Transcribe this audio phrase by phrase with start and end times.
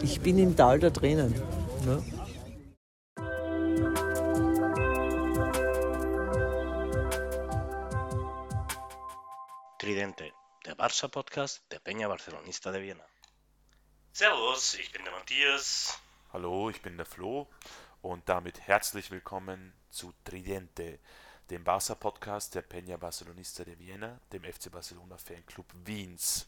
[0.00, 1.32] ich bin im Tal der Tränen.
[1.84, 2.02] Ne?
[9.78, 10.32] Tridente,
[10.64, 13.04] der Barça-Podcast der Peña Barcelonista de Viena.
[14.12, 15.98] Servus, ich bin der Matthias.
[16.32, 17.48] Hallo, ich bin der Flo
[18.00, 20.98] und damit herzlich willkommen zu Tridente,
[21.50, 26.46] dem Barça-Podcast der Peña Barcelonista de Viena, dem FC Barcelona Fanclub Wiens.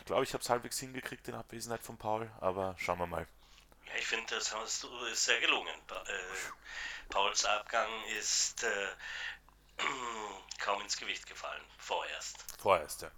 [0.00, 3.26] Ich glaube, ich habe es halbwegs hingekriegt in Abwesenheit von Paul, aber schauen wir mal.
[3.86, 5.74] Ja, ich finde, das hast du ist sehr gelungen.
[5.90, 6.12] Äh,
[7.08, 8.88] Pauls Abgang ist äh,
[10.58, 12.44] kaum ins Gewicht gefallen, vorerst.
[12.58, 13.10] Vorerst, ja.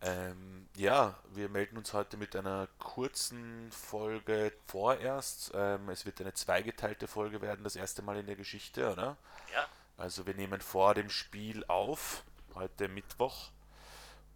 [0.00, 5.50] Ähm, ja, wir melden uns heute mit einer kurzen Folge vorerst.
[5.54, 9.16] Ähm, es wird eine zweigeteilte Folge werden, das erste Mal in der Geschichte, oder?
[9.52, 9.66] Ja.
[9.96, 12.22] Also wir nehmen vor dem Spiel auf,
[12.54, 13.50] heute Mittwoch,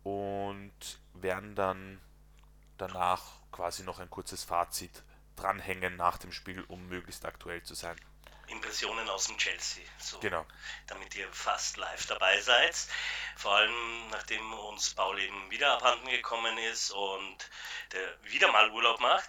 [0.04, 2.00] und werden dann
[2.78, 5.02] danach quasi noch ein kurzes Fazit
[5.36, 7.96] dranhängen nach dem Spiel, um möglichst aktuell zu sein.
[8.48, 9.84] Impressionen aus dem Chelsea.
[9.98, 10.44] So, genau.
[10.86, 12.76] Damit ihr fast live dabei seid.
[13.36, 17.50] Vor allem nachdem uns Paul eben wieder abhanden gekommen ist und
[17.92, 19.28] der wieder mal Urlaub macht.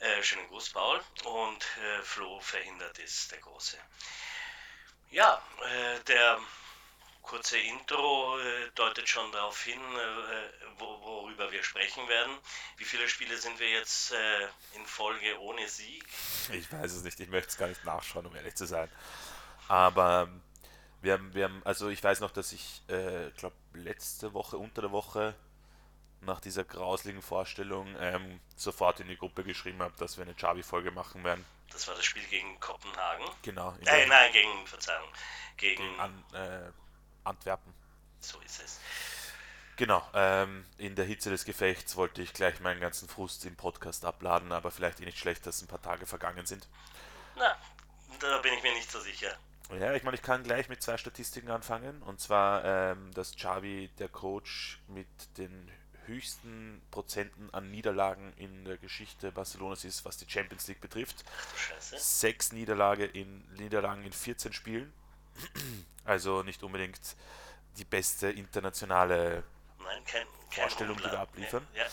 [0.00, 1.00] Äh, schönen Gruß, Paul.
[1.24, 3.78] Und äh, Flo verhindert ist, der Große.
[5.10, 6.38] Ja, äh, der
[7.22, 12.36] kurze Intro äh, deutet schon darauf hin, äh, wo, worüber wir sprechen werden.
[12.76, 16.04] Wie viele Spiele sind wir jetzt äh, in Folge ohne Sieg?
[16.52, 18.88] Ich weiß es nicht, ich möchte es gar nicht nachschauen, um ehrlich zu sein.
[19.68, 20.28] Aber
[21.00, 24.82] wir haben, wir haben also ich weiß noch, dass ich, äh, glaube, letzte Woche, unter
[24.82, 25.34] der Woche,
[26.20, 30.90] nach dieser grauslichen Vorstellung, ähm, sofort in die Gruppe geschrieben habe, dass wir eine Chavi-Folge
[30.92, 31.44] machen werden.
[31.72, 33.24] Das war das Spiel gegen Kopenhagen?
[33.42, 33.74] Genau.
[33.86, 35.08] Äh, nein, gegen, Verzeihung,
[35.56, 36.70] gegen, gegen an, äh,
[37.24, 37.72] Antwerpen.
[38.20, 38.80] So ist es.
[39.76, 44.04] Genau, ähm, in der Hitze des Gefechts wollte ich gleich meinen ganzen Frust im Podcast
[44.04, 46.68] abladen, aber vielleicht eh nicht schlecht, dass ein paar Tage vergangen sind.
[47.36, 47.56] Na,
[48.20, 49.36] da bin ich mir nicht so sicher.
[49.80, 52.02] Ja, ich meine, ich kann gleich mit zwei Statistiken anfangen.
[52.02, 55.06] Und zwar, ähm, dass Xavi der Coach mit
[55.38, 55.70] den
[56.06, 61.24] höchsten Prozenten an Niederlagen in der Geschichte Barcelonas ist, was die Champions League betrifft.
[61.56, 61.96] Scheiße.
[61.98, 64.92] Sechs Niederlage in, Niederlagen in 14 Spielen.
[66.04, 67.00] Also nicht unbedingt
[67.76, 69.44] die beste internationale
[69.78, 71.66] Nein, kein, kein Vorstellung, die wir abliefern.
[71.74, 71.84] Ja.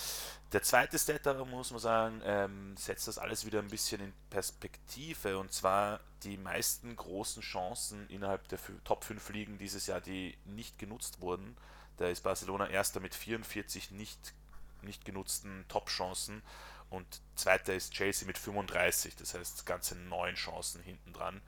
[0.51, 4.13] Der zweite Stat, da muss man sagen, ähm, setzt das alles wieder ein bisschen in
[4.31, 10.35] Perspektive und zwar die meisten großen Chancen innerhalb der Top 5 Ligen dieses Jahr, die
[10.45, 11.55] nicht genutzt wurden.
[11.97, 14.33] Da ist Barcelona erster mit 44 nicht,
[14.81, 16.41] nicht genutzten Top-Chancen
[16.89, 21.41] und zweiter ist Chelsea mit 35, das heißt ganze neun Chancen hinten dran.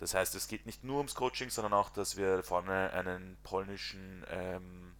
[0.00, 4.24] Das heißt, es geht nicht nur ums Coaching, sondern auch, dass wir vorne einen polnischen
[4.30, 4.94] ähm,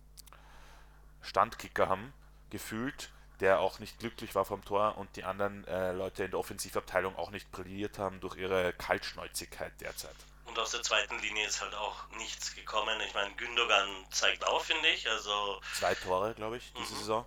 [1.22, 2.12] Standkicker haben,
[2.50, 3.10] gefühlt,
[3.40, 7.16] der auch nicht glücklich war vom Tor und die anderen äh, Leute in der Offensivabteilung
[7.16, 10.16] auch nicht brilliert haben durch ihre Kaltschnäuzigkeit derzeit.
[10.46, 12.98] Und aus der zweiten Linie ist halt auch nichts gekommen.
[13.06, 15.08] Ich meine, Gündogan zeigt auf, finde ich.
[15.08, 16.98] Also Zwei Tore, glaube ich, diese mhm.
[16.98, 17.26] Saison.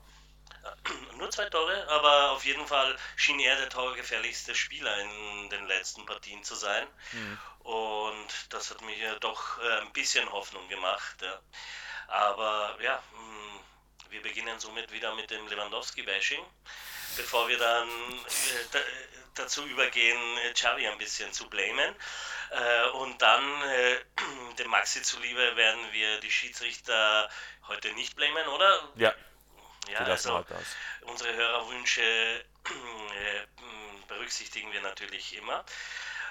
[1.17, 6.05] Nur zwei Tore, aber auf jeden Fall schien er der torgefährlichste Spieler in den letzten
[6.05, 6.87] Partien zu sein.
[7.11, 7.39] Mhm.
[7.59, 11.21] Und das hat mir doch äh, ein bisschen Hoffnung gemacht.
[11.21, 11.39] Ja.
[12.07, 13.59] Aber ja, hm,
[14.09, 16.43] wir beginnen somit wieder mit dem Lewandowski-Bashing,
[17.17, 18.79] bevor wir dann äh,
[19.35, 20.19] dazu übergehen,
[20.53, 21.95] Xavi ein bisschen zu blamen.
[22.49, 23.43] Äh, und dann,
[24.59, 27.29] dem Maxi zuliebe, werden wir die Schiedsrichter
[27.67, 28.89] heute nicht blamen, oder?
[28.95, 29.13] Ja.
[29.89, 30.45] Ja, also
[31.01, 33.47] unsere Hörerwünsche äh,
[34.07, 35.65] berücksichtigen wir natürlich immer.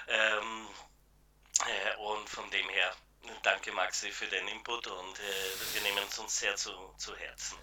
[0.07, 0.67] Ähm,
[1.65, 2.95] äh, und von dem her
[3.43, 7.57] danke Maxi für den Input und äh, wir nehmen es uns sehr zu, zu Herzen.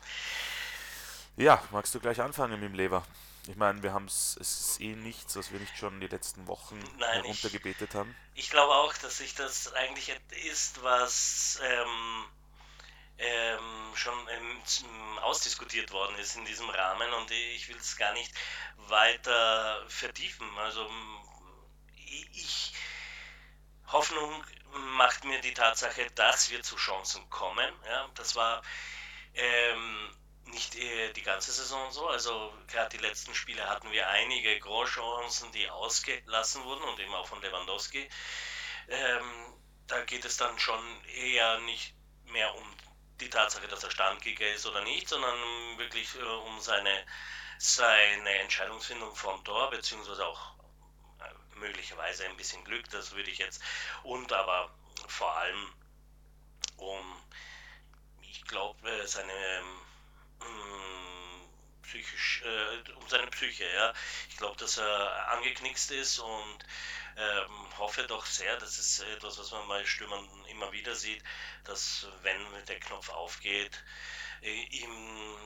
[1.37, 3.07] Ja, magst du gleich anfangen mit dem Lever?
[3.49, 6.79] Ich meine, wir haben es, ist eh nichts, was wir nicht schon die letzten Wochen
[6.99, 8.15] Nein, heruntergebetet haben.
[8.35, 12.25] Ich glaube auch, dass sich das eigentlich ist, was ähm,
[13.19, 18.33] ähm, schon ähm, ausdiskutiert worden ist in diesem Rahmen und ich will es gar nicht
[18.77, 20.47] weiter vertiefen.
[20.59, 20.89] Also
[22.33, 22.73] ich
[23.89, 24.45] Hoffnung
[24.97, 27.73] macht mir die Tatsache, dass wir zu Chancen kommen.
[27.87, 28.63] Ja, das war
[29.35, 30.15] ähm,
[30.45, 32.07] nicht äh, die ganze Saison so.
[32.09, 37.27] Also gerade die letzten Spiele hatten wir einige Großchancen, die ausgelassen wurden und eben auch
[37.27, 38.09] von Lewandowski.
[38.89, 39.55] Ähm,
[39.87, 41.95] da geht es dann schon eher nicht
[42.25, 42.77] mehr um
[43.21, 45.39] die Tatsache, dass er Standkicker ist oder nicht, sondern
[45.79, 47.05] wirklich äh, um seine,
[47.59, 50.55] seine Entscheidungsfindung vom Tor, beziehungsweise auch
[51.21, 53.63] äh, möglicherweise ein bisschen Glück, das würde ich jetzt,
[54.03, 54.71] und aber
[55.07, 55.73] vor allem
[56.77, 57.23] um,
[58.23, 59.81] ich glaube, seine ähm,
[60.41, 61.28] äh,
[63.09, 63.65] um seine Psyche.
[63.73, 63.93] Ja.
[64.29, 66.59] Ich glaube, dass er angeknickst ist und
[67.17, 71.23] ähm, hoffe doch sehr, das ist etwas, was man bei Stürmern immer wieder sieht,
[71.65, 73.83] dass wenn der Knopf aufgeht,
[74.43, 75.37] äh, ihm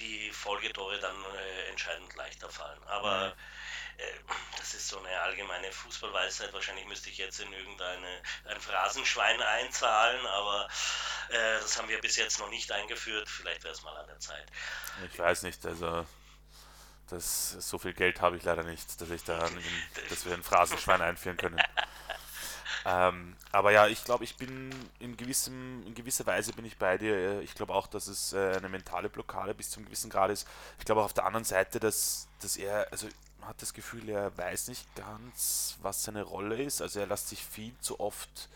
[0.00, 2.82] die Folgetore dann äh, entscheidend leichter fallen.
[2.88, 3.32] Aber mhm.
[3.98, 6.52] äh, das ist so eine allgemeine Fußballweisheit.
[6.52, 10.68] Wahrscheinlich müsste ich jetzt in irgendeine ein Phrasenschwein einzahlen, aber
[11.28, 13.28] äh, das haben wir bis jetzt noch nicht eingeführt.
[13.28, 14.46] Vielleicht wäre es mal an der Zeit.
[15.12, 16.04] Ich weiß nicht, also
[17.14, 19.48] das, so viel Geld habe ich leider nicht, dass ich da,
[20.08, 21.60] dass wir ein Phrasenschwein einführen können.
[22.86, 26.98] Ähm, aber ja, ich glaube, ich bin in, gewissem, in gewisser Weise bin ich bei
[26.98, 27.40] dir.
[27.40, 30.46] Ich glaube auch, dass es äh, eine mentale Blockade bis zum gewissen Grad ist.
[30.78, 33.06] Ich glaube auch auf der anderen Seite, dass, dass er, also
[33.40, 36.82] man hat das Gefühl, er weiß nicht ganz, was seine Rolle ist.
[36.82, 38.50] Also er lässt sich viel zu oft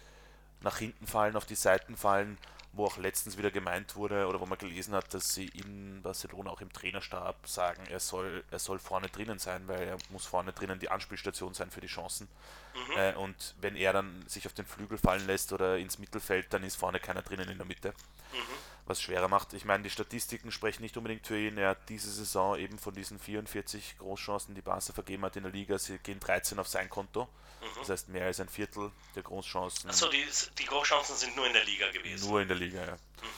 [0.60, 2.36] nach hinten fallen, auf die Seiten fallen
[2.72, 6.50] wo auch letztens wieder gemeint wurde oder wo man gelesen hat, dass sie in Barcelona
[6.50, 10.52] auch im Trainerstab sagen, er soll, er soll vorne drinnen sein, weil er muss vorne
[10.52, 12.28] drinnen die Anspielstation sein für die Chancen.
[12.74, 12.96] Mhm.
[12.96, 16.62] Äh, und wenn er dann sich auf den Flügel fallen lässt oder ins Mittelfeld, dann
[16.62, 17.94] ist vorne keiner drinnen in der Mitte.
[18.32, 18.67] Mhm.
[18.88, 19.52] Was schwerer macht.
[19.52, 21.58] Ich meine, die Statistiken sprechen nicht unbedingt für ihn.
[21.58, 25.52] Er hat diese Saison eben von diesen 44 Großchancen, die Barca vergeben hat in der
[25.52, 27.24] Liga, sie gehen 13 auf sein Konto.
[27.24, 27.66] Mhm.
[27.80, 29.90] Das heißt, mehr als ein Viertel der Großchancen.
[29.90, 30.24] Achso, die,
[30.58, 32.30] die Großchancen sind nur in der Liga gewesen.
[32.30, 32.92] Nur in der Liga, ja.
[32.94, 33.28] Mhm.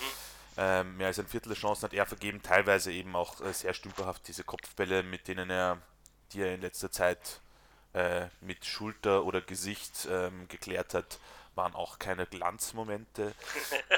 [0.57, 3.75] Ähm, mehr als ein Viertel der Chancen hat er vergeben, teilweise eben auch äh, sehr
[3.75, 5.83] stümperhaft diese Kopfbälle, mit denen er,
[6.33, 7.41] die er in letzter Zeit
[7.93, 11.19] äh, mit Schulter oder Gesicht ähm, geklärt hat,
[11.61, 13.35] waren auch keine Glanzmomente.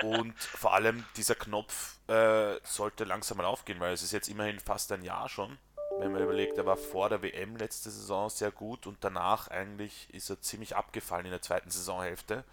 [0.03, 4.59] Und vor allem dieser Knopf äh, sollte langsam mal aufgehen, weil es ist jetzt immerhin
[4.59, 5.59] fast ein Jahr schon
[5.99, 10.09] wenn man überlegt, er war vor der WM letzte Saison sehr gut und danach eigentlich
[10.13, 12.45] ist er ziemlich abgefallen in der zweiten Saisonhälfte.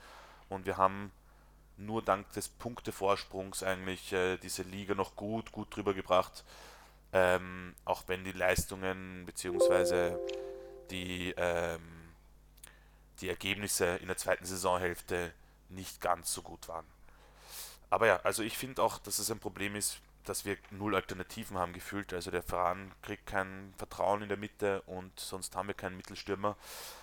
[0.49, 1.11] Und wir haben
[1.77, 6.43] nur dank des Punktevorsprungs eigentlich äh, diese Liga noch gut, gut drüber gebracht.
[7.11, 10.15] Ähm, auch wenn die Leistungen bzw.
[10.91, 11.81] Die, ähm,
[13.21, 15.33] die Ergebnisse in der zweiten Saisonhälfte
[15.69, 16.85] nicht ganz so gut waren.
[17.89, 21.57] Aber ja, also ich finde auch, dass es ein Problem ist, dass wir null Alternativen
[21.57, 22.13] haben gefühlt.
[22.13, 26.55] Also der Verein kriegt kein Vertrauen in der Mitte und sonst haben wir keinen Mittelstürmer.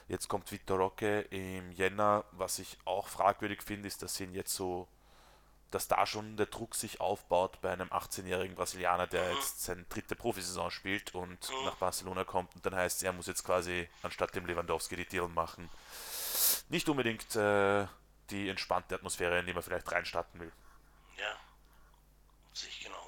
[0.06, 2.24] Jetzt kommt Vitor Roque im Jänner.
[2.32, 4.86] Was ich auch fragwürdig finde, ist, dass sie ihn jetzt so,
[5.70, 10.16] dass da schon der Druck sich aufbaut bei einem 18-jährigen Brasilianer, der jetzt seine dritte
[10.16, 14.46] Profisaison spielt und nach Barcelona kommt und dann heißt, er muss jetzt quasi anstatt dem
[14.46, 15.68] Lewandowski die Deal machen.
[16.68, 17.86] Nicht unbedingt äh,
[18.30, 20.52] die entspannte Atmosphäre, in die man vielleicht reinstarten will.
[21.16, 21.36] Ja,
[22.52, 23.06] sich genau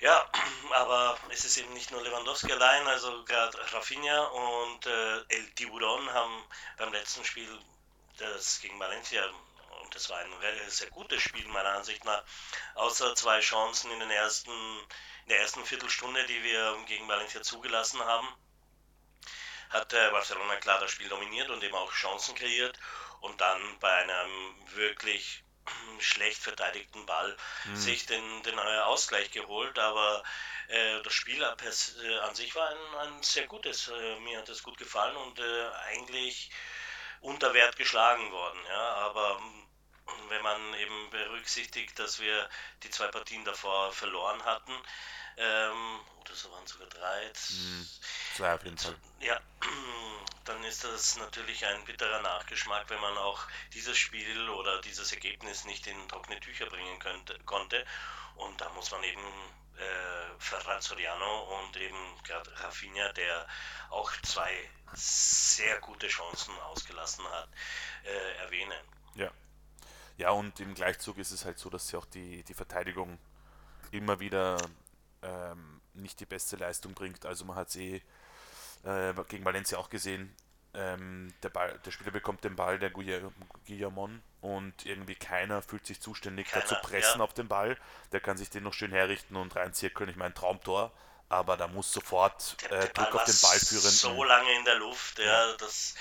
[0.00, 0.30] ja,
[0.74, 6.12] aber es ist eben nicht nur Lewandowski allein, also gerade Rafinha und äh, El Tiburon
[6.12, 6.44] haben
[6.76, 7.48] beim letzten Spiel,
[8.18, 9.22] das gegen Valencia,
[9.88, 10.30] und das war ein
[10.68, 12.22] sehr gutes Spiel meiner Ansicht nach,
[12.74, 17.98] außer zwei Chancen in, den ersten, in der ersten Viertelstunde, die wir gegen Valencia zugelassen
[18.04, 18.28] haben,
[19.70, 22.78] hat äh, Barcelona klar das Spiel dominiert und eben auch Chancen kreiert
[23.22, 25.42] und dann bei einem wirklich
[26.00, 27.34] schlecht verteidigten Ball
[27.64, 27.76] mhm.
[27.76, 30.22] sich den, den äh, Ausgleich geholt, aber
[30.68, 33.88] äh, das Spiel äh, an sich war ein, ein sehr gutes.
[33.88, 36.50] Äh, mir hat es gut gefallen und äh, eigentlich
[37.20, 38.60] unter Wert geschlagen worden.
[38.68, 39.40] Ja, aber
[40.28, 42.48] wenn man eben berücksichtigt, dass wir
[42.82, 44.72] die zwei Partien davor verloren hatten,
[45.36, 47.32] ähm, oder so waren sogar drei.
[47.50, 47.88] Mhm.
[48.34, 48.96] Zwei auf jeden Fall.
[49.20, 49.40] Ja,
[50.44, 53.40] dann ist das natürlich ein bitterer Nachgeschmack, wenn man auch
[53.72, 57.86] dieses Spiel oder dieses Ergebnis nicht in trockene Tücher bringen könnte, konnte.
[58.36, 59.22] Und da muss man eben
[59.76, 63.46] äh, Ferran Soriano und eben gerade Rafinha, der
[63.90, 67.48] auch zwei sehr gute Chancen ausgelassen hat,
[68.04, 68.80] äh, erwähnen.
[69.14, 69.30] Ja.
[70.18, 73.18] Ja, und im Gleichzug ist es halt so, dass sie auch die, die Verteidigung
[73.92, 74.58] immer wieder
[75.22, 77.24] ähm, nicht die beste Leistung bringt.
[77.24, 78.02] Also man hat es eh
[78.84, 80.34] äh, gegen Valencia auch gesehen.
[80.74, 86.00] Ähm, der, Ball, der Spieler bekommt den Ball, der Guillamon, und irgendwie keiner fühlt sich
[86.00, 87.24] zuständig, keiner, da zu pressen ja.
[87.24, 87.76] auf den Ball.
[88.12, 90.10] Der kann sich den noch schön herrichten und reinzirkeln.
[90.10, 90.92] Ich meine, Traumtor,
[91.28, 93.90] aber da muss sofort äh, Druck auf den Ball führen.
[93.90, 95.56] So lange in der Luft, ja, ja.
[95.56, 95.94] das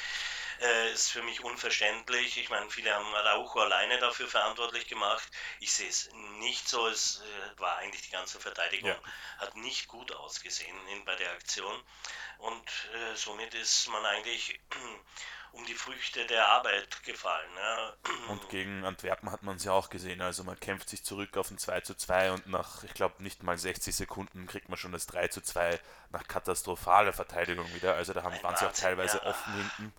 [0.61, 2.37] äh, ist für mich unverständlich.
[2.37, 5.29] Ich meine, viele haben Araujo alleine dafür verantwortlich gemacht.
[5.59, 6.09] Ich sehe es
[6.39, 6.87] nicht so.
[6.87, 9.01] Es äh, war eigentlich die ganze Verteidigung, ja.
[9.39, 11.81] hat nicht gut ausgesehen in, bei der Aktion.
[12.39, 14.59] Und äh, somit ist man eigentlich
[15.51, 17.49] um die Früchte der Arbeit gefallen.
[17.55, 17.93] Ja.
[18.29, 20.21] Und gegen Antwerpen hat man es ja auch gesehen.
[20.21, 23.43] Also man kämpft sich zurück auf ein 2 zu 2 und nach, ich glaube, nicht
[23.43, 25.79] mal 60 Sekunden kriegt man schon das 3 zu 2
[26.11, 27.95] nach katastrophaler Verteidigung wieder.
[27.95, 29.25] Also da haben, waren sie auch teilweise ja.
[29.25, 29.93] offen hinten.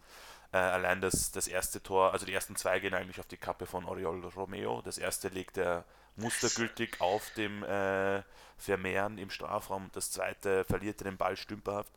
[0.53, 3.67] Äh, allein das, das erste Tor, also die ersten zwei gehen eigentlich auf die Kappe
[3.67, 4.81] von Oriol Romeo.
[4.83, 5.85] Das erste legt er
[6.17, 8.23] mustergültig auf dem äh,
[8.57, 9.91] Vermehren im Strafraum.
[9.93, 11.93] Das zweite verliert er den Ball stümperhaft.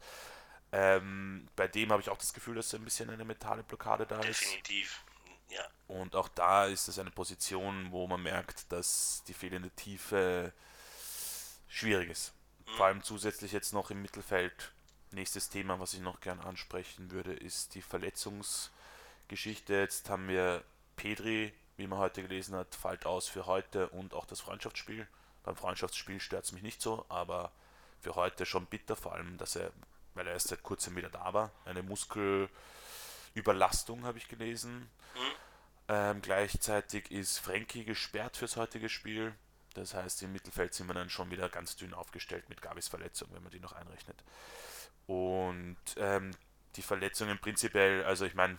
[0.73, 4.19] Ähm, bei dem habe ich auch das Gefühl, dass ein bisschen eine mentale Blockade da
[4.19, 4.41] ist.
[4.41, 5.03] Definitiv,
[5.49, 5.65] ja.
[5.87, 10.53] Und auch da ist es eine Position, wo man merkt, dass die fehlende Tiefe
[11.67, 12.33] schwierig ist.
[12.67, 12.71] Mhm.
[12.77, 14.71] Vor allem zusätzlich jetzt noch im Mittelfeld.
[15.11, 19.73] Nächstes Thema, was ich noch gern ansprechen würde, ist die Verletzungsgeschichte.
[19.73, 20.63] Jetzt haben wir
[20.95, 25.07] Pedri, wie man heute gelesen hat, fällt aus für heute und auch das Freundschaftsspiel.
[25.43, 27.51] Beim Freundschaftsspiel stört es mich nicht so, aber
[27.99, 29.71] für heute schon bitter, vor allem, dass er
[30.13, 31.51] weil er erst seit kurzem wieder da war.
[31.65, 34.89] Eine Muskelüberlastung habe ich gelesen.
[35.15, 35.19] Mhm.
[35.87, 39.33] Ähm, gleichzeitig ist Frankie gesperrt fürs heutige Spiel.
[39.73, 43.29] Das heißt, im Mittelfeld sind wir dann schon wieder ganz dünn aufgestellt mit Gabis Verletzung,
[43.31, 44.17] wenn man die noch einrechnet.
[45.07, 46.31] Und ähm,
[46.75, 48.57] die Verletzungen prinzipiell, also ich meine,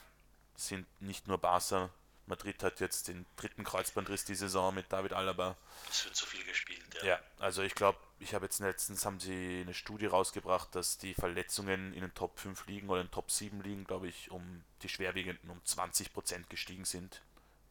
[0.56, 1.90] sind nicht nur Barca.
[2.26, 5.56] Madrid hat jetzt den dritten Kreuzbandriss die Saison mit David Alaba.
[5.90, 7.08] Es wird zu viel gespielt, ja.
[7.08, 11.14] Ja, also ich glaube, ich habe jetzt letztens haben sie eine Studie rausgebracht, dass die
[11.14, 14.62] Verletzungen in den Top 5 liegen oder in den Top 7 liegen, glaube ich, um
[14.82, 17.22] die schwerwiegenden um 20% gestiegen sind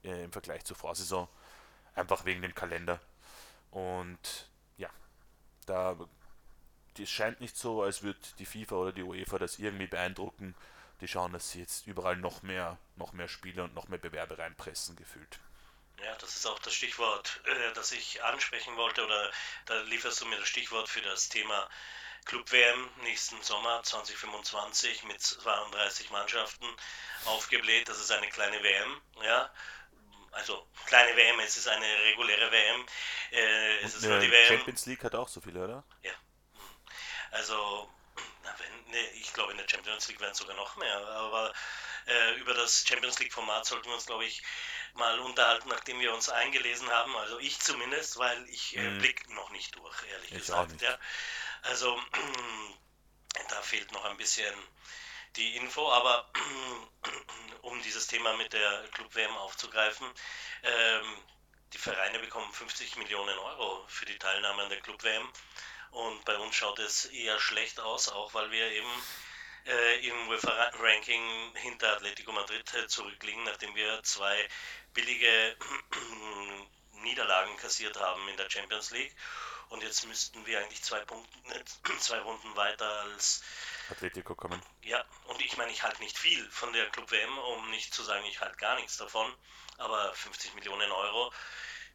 [0.04, 1.28] äh, im Vergleich zur Vorsaison.
[1.96, 3.00] Einfach wegen dem Kalender.
[3.72, 4.90] Und ja,
[5.66, 5.96] da
[7.00, 10.56] es scheint nicht so, als würde die FIFA oder die UEFA das irgendwie beeindrucken.
[11.00, 14.38] Die schauen, dass sie jetzt überall noch mehr, noch mehr Spiele und noch mehr Bewerbe
[14.38, 15.40] reinpressen, gefühlt.
[16.04, 19.32] Ja, das ist auch das Stichwort, äh, das ich ansprechen wollte, oder
[19.66, 21.68] da lieferst du mir das Stichwort für das Thema
[22.26, 26.66] Club WM nächsten Sommer 2025 mit 32 Mannschaften
[27.26, 27.90] aufgebläht.
[27.90, 29.52] Das ist eine kleine WM, ja.
[30.32, 32.86] Also kleine WM, es ist eine reguläre WM.
[33.32, 34.48] Äh, es ist nur die WM.
[34.48, 35.84] Champions League hat auch so viele, oder?
[36.04, 36.14] Ja.
[37.32, 37.90] Also,
[38.44, 41.54] na, wenn, ne, ich glaube in der Champions League werden es sogar noch mehr, aber
[42.08, 44.44] äh, über das Champions League Format sollten wir uns, glaube ich,
[44.94, 47.16] mal unterhalten, nachdem wir uns eingelesen haben.
[47.18, 49.00] Also ich zumindest, weil ich äh, mhm.
[49.00, 50.82] blick noch nicht durch, ehrlich ich gesagt.
[50.82, 50.98] Ja.
[51.64, 52.00] Also
[53.50, 54.54] da fehlt noch ein bisschen
[55.36, 56.30] die Info, aber
[57.62, 60.08] um dieses Thema mit der Club WM aufzugreifen,
[60.64, 61.18] ähm,
[61.74, 65.32] die Vereine bekommen 50 Millionen Euro für die Teilnahme an der Club WM
[65.92, 68.92] und bei uns schaut es eher schlecht aus, auch weil wir eben
[69.66, 74.48] äh, im UEFA-Ranking hinter Atletico Madrid äh, zurückliegen, nachdem wir zwei
[74.94, 75.56] billige
[77.04, 79.16] Niederlagen kassiert haben in der Champions League.
[79.70, 81.64] Und jetzt müssten wir eigentlich zwei, Punkte,
[82.00, 83.42] zwei Runden weiter als
[83.90, 84.62] Atletico kommen.
[84.82, 88.04] Ja, und ich meine, ich halte nicht viel von der Club WM, um nicht zu
[88.04, 89.34] sagen, ich halte gar nichts davon.
[89.78, 91.32] Aber 50 Millionen Euro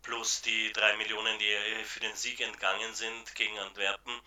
[0.07, 4.21] plus die drei Millionen, die für den Sieg entgangen sind gegen Antwerpen.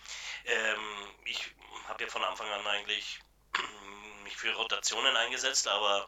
[0.46, 1.56] Ähm, ich
[1.88, 3.20] habe ja von Anfang an eigentlich
[4.24, 6.08] mich für Rotationen eingesetzt, aber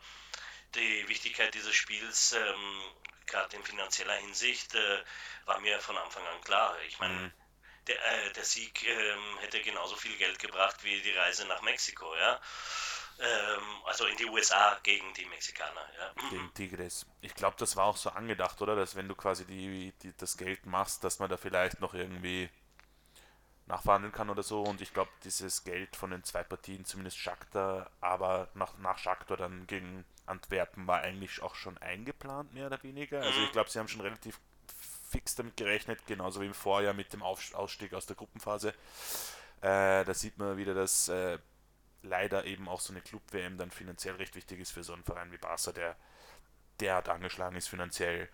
[0.75, 2.81] die Wichtigkeit dieses Spiels, ähm,
[3.25, 5.03] gerade in finanzieller Hinsicht, äh,
[5.45, 6.77] war mir von Anfang an klar.
[6.87, 7.33] Ich meine, mhm.
[7.87, 12.13] der, äh, der, Sieg äh, hätte genauso viel Geld gebracht wie die Reise nach Mexiko,
[12.17, 12.41] ja.
[13.19, 16.29] Ähm, also in die USA gegen die Mexikaner, ja.
[16.29, 17.05] Gegen Tigres.
[17.21, 18.75] Ich glaube, das war auch so angedacht, oder?
[18.75, 22.49] Dass wenn du quasi die, die, das Geld machst, dass man da vielleicht noch irgendwie
[23.67, 24.63] nachverhandeln kann oder so.
[24.63, 29.37] Und ich glaube, dieses Geld von den zwei Partien, zumindest Shakhtar, aber nach, nach Shakhtar
[29.37, 33.21] dann gegen Antwerpen war eigentlich auch schon eingeplant, mehr oder weniger.
[33.21, 33.45] Also mhm.
[33.45, 34.39] ich glaube, sie haben schon relativ
[35.09, 38.69] fix damit gerechnet, genauso wie im Vorjahr mit dem Ausstieg aus der Gruppenphase.
[39.61, 41.37] Äh, da sieht man wieder, dass äh,
[42.01, 45.31] leider eben auch so eine Club-WM dann finanziell recht wichtig ist für so einen Verein
[45.31, 45.95] wie Barca, der
[46.79, 48.29] derart angeschlagen ist finanziell,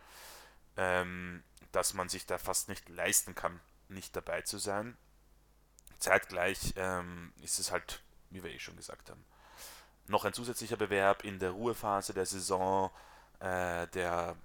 [0.78, 3.60] ähm, dass man sich da fast nicht leisten kann,
[3.90, 4.98] nicht dabei zu sein.
[6.00, 9.26] Zeitgleich ähm, ist es halt, wie wir eh schon gesagt haben,
[10.08, 12.92] noch ein zusätzlicher Bewerb in der Ruhephase der Saison,
[13.40, 14.38] äh, der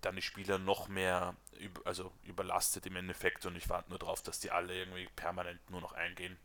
[0.00, 4.22] dann die Spieler noch mehr über, also überlastet im Endeffekt und ich warte nur darauf,
[4.22, 6.38] dass die alle irgendwie permanent nur noch eingehen.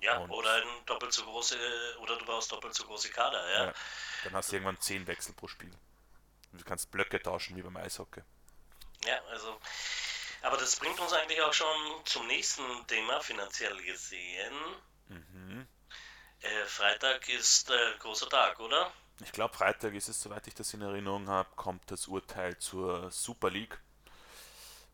[0.00, 1.56] Ja, und oder ein doppelt so große,
[2.00, 3.64] oder du brauchst doppelt so große Kader, ja.
[3.66, 3.74] ja.
[4.24, 5.70] Dann hast du irgendwann zehn Wechsel pro Spiel.
[6.52, 8.22] Und du kannst Blöcke tauschen wie beim Eishockey.
[9.04, 9.60] Ja, also
[10.42, 11.66] aber das bringt uns eigentlich auch schon
[12.04, 14.54] zum nächsten Thema, finanziell gesehen.
[15.08, 15.66] Mhm.
[16.40, 18.90] Äh, Freitag ist äh, großer Tag, oder?
[19.22, 23.10] Ich glaube, Freitag ist es, soweit ich das in Erinnerung habe, kommt das Urteil zur
[23.10, 23.78] Super League.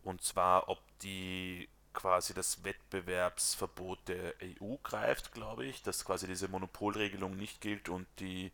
[0.02, 6.46] Und zwar, ob die quasi das Wettbewerbsverbot der EU greift, glaube ich, dass quasi diese
[6.46, 8.52] Monopolregelung nicht gilt und die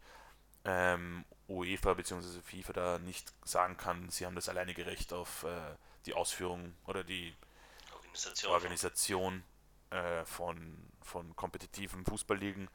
[0.65, 2.41] ähm, UEFA bzw.
[2.41, 5.75] FIFA da nicht sagen kann, sie haben das alleinige Recht auf äh,
[6.07, 7.35] die Ausführung oder die
[7.93, 9.43] Organisation, Organisation
[9.91, 12.69] äh, von, von kompetitiven Fußballligen.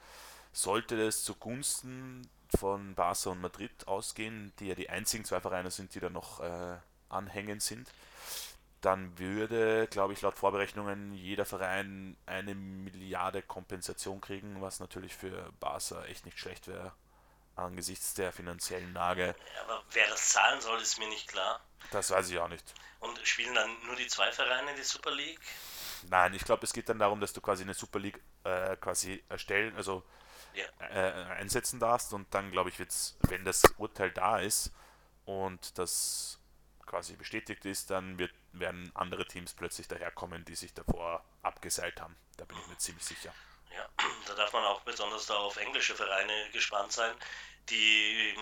[0.52, 5.96] Sollte es zugunsten von Barca und Madrid ausgehen, die ja die einzigen zwei Vereine sind,
[5.96, 6.78] die da noch äh,
[7.10, 7.90] anhängen sind,
[8.82, 15.52] dann würde, glaube ich, laut Vorberechnungen jeder Verein eine Milliarde Kompensation kriegen, was natürlich für
[15.60, 16.94] Barca echt nicht schlecht wäre
[17.58, 19.36] angesichts der finanziellen Lage.
[19.64, 21.60] Aber wer das zahlen soll, ist mir nicht klar.
[21.92, 22.74] Das weiß ich auch nicht.
[23.00, 25.40] Und spielen dann nur die zwei Vereine die Super League?
[26.10, 29.24] Nein, ich glaube, es geht dann darum, dass du quasi eine Super League äh, quasi
[29.30, 30.04] erstellen, also
[30.54, 30.66] ja.
[30.80, 34.72] äh, einsetzen darfst und dann glaube ich, wird's, wenn das Urteil da ist
[35.26, 36.40] und das
[36.86, 42.16] quasi bestätigt ist, dann wird, werden andere Teams plötzlich daherkommen, die sich davor abgeseilt haben.
[42.38, 43.34] Da bin ich mir ziemlich sicher.
[43.76, 43.88] Ja,
[44.28, 47.14] da darf man auch besonders da auf englische Vereine gespannt sein,
[47.70, 48.36] die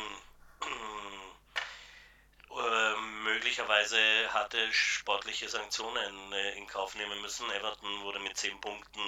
[2.51, 3.97] äh, möglicherweise
[4.31, 7.49] harte sportliche Sanktionen äh, in Kauf nehmen müssen.
[7.51, 9.01] Everton wurde mit 10 Punkten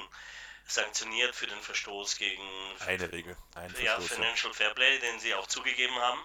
[0.66, 2.44] sanktioniert für den Verstoß gegen
[2.86, 6.20] eine Regel, ein ja, Verstoß, Financial Fairplay, den sie auch zugegeben haben.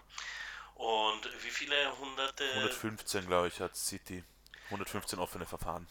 [0.74, 2.48] Und wie viele hunderte?
[2.54, 4.24] 115, glaube ich, hat City.
[4.72, 5.86] 115 offene Verfahren.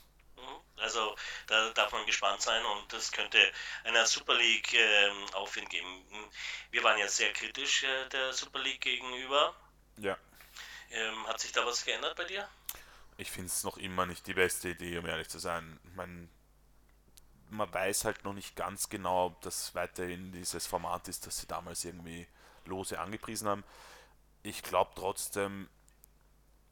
[0.78, 3.38] Also da darf man gespannt sein und das könnte
[3.84, 5.88] einer Super League äh, Aufwind geben.
[6.72, 9.54] Wir waren ja sehr kritisch äh, der Super League gegenüber.
[9.98, 10.18] Ja.
[10.90, 12.50] Ähm, hat sich da was geändert bei dir?
[13.18, 15.80] Ich finde es noch immer nicht die beste Idee, um ehrlich zu sein.
[15.96, 16.30] Man,
[17.50, 21.48] man weiß halt noch nicht ganz genau, ob das weiterhin dieses Format ist, das sie
[21.48, 22.28] damals irgendwie
[22.66, 23.64] lose angepriesen haben.
[24.42, 25.70] Ich glaube trotzdem,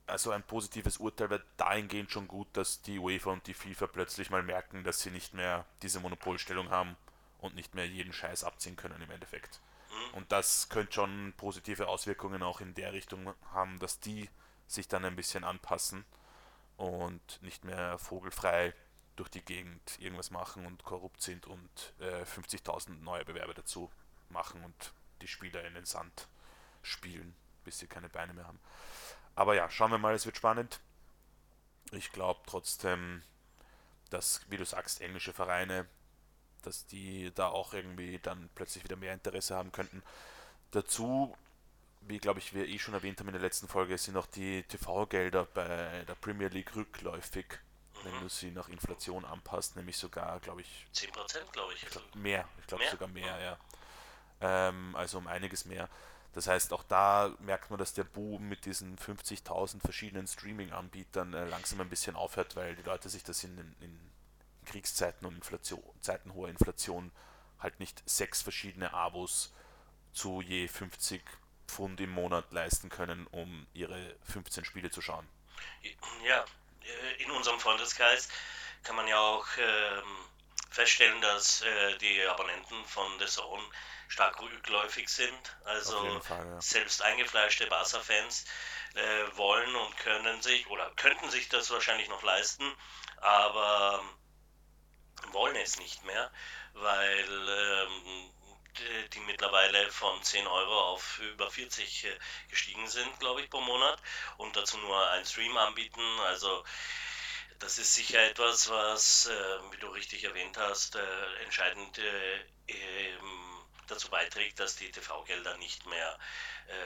[0.09, 4.29] also ein positives Urteil wäre dahingehend schon gut, dass die UEFA und die FIFA plötzlich
[4.29, 6.95] mal merken, dass sie nicht mehr diese Monopolstellung haben
[7.39, 9.61] und nicht mehr jeden Scheiß abziehen können im Endeffekt.
[9.89, 10.13] Mhm.
[10.15, 14.29] Und das könnte schon positive Auswirkungen auch in der Richtung haben, dass die
[14.67, 16.05] sich dann ein bisschen anpassen
[16.77, 18.73] und nicht mehr vogelfrei
[19.15, 23.91] durch die Gegend irgendwas machen und korrupt sind und äh, 50.000 neue Bewerber dazu
[24.29, 26.27] machen und die Spieler in den Sand
[26.81, 27.35] spielen,
[27.65, 28.59] bis sie keine Beine mehr haben.
[29.39, 30.81] Aber ja, schauen wir mal, es wird spannend.
[31.93, 33.24] Ich glaube trotzdem,
[34.10, 35.88] dass, wie du sagst, englische Vereine,
[36.62, 40.03] dass die da auch irgendwie dann plötzlich wieder mehr Interesse haben könnten.
[40.72, 41.34] Dazu,
[42.02, 44.63] wie glaube ich wir eh schon erwähnt haben in der letzten Folge, sind auch die
[44.63, 47.99] TV-Gelder bei der Premier League rückläufig, mhm.
[48.04, 50.86] wenn du sie nach Inflation anpasst, nämlich sogar, glaube ich.
[50.93, 51.84] 10% glaube ich.
[51.84, 53.58] ich glaub, mehr, ich glaube sogar mehr, ja.
[54.41, 55.88] Ähm, also um einiges mehr.
[56.33, 61.45] Das heißt, auch da merkt man, dass der Boom mit diesen 50.000 verschiedenen Streaming-Anbietern äh,
[61.45, 64.11] langsam ein bisschen aufhört, weil die Leute sich das in, in
[64.65, 67.11] Kriegszeiten und Inflation, Zeiten hoher Inflation
[67.59, 69.53] halt nicht sechs verschiedene Abos
[70.13, 71.21] zu je 50
[71.67, 75.27] Pfund im Monat leisten können, um ihre 15 Spiele zu schauen.
[76.25, 76.45] Ja,
[76.81, 78.29] äh, in unserem Freundeskreis
[78.83, 80.03] kann man ja auch ähm,
[80.69, 83.63] feststellen, dass äh, die Abonnenten von The Zone
[84.08, 85.58] stark rückläufig sind.
[85.65, 86.62] Also Fall, ja.
[86.62, 88.45] selbst eingefleischte Barca-Fans
[88.95, 92.71] äh, wollen und können sich oder könnten sich das wahrscheinlich noch leisten,
[93.17, 94.03] aber
[95.32, 96.32] wollen es nicht mehr,
[96.73, 98.32] weil ähm,
[98.77, 103.62] die, die, mittlerweile von 10 Euro auf über 40 äh, gestiegen sind, glaube ich, pro
[103.62, 104.01] Monat
[104.38, 106.01] und dazu nur einen Stream anbieten.
[106.25, 106.63] Also
[107.60, 113.17] das ist sicher etwas, was, äh, wie du richtig erwähnt hast, äh, entscheidend äh,
[113.88, 116.19] dazu beiträgt, dass die TV-Gelder nicht mehr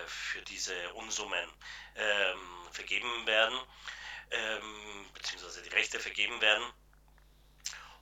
[0.08, 1.50] für diese Unsummen
[1.96, 3.60] ähm, vergeben werden,
[4.32, 6.64] ähm, beziehungsweise die Rechte vergeben werden.